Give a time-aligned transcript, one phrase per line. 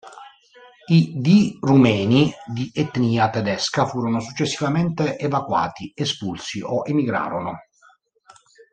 [0.87, 7.59] I di rumeni di etnia tedesca furono successivamente evacuati, espulsi, o emigrarono.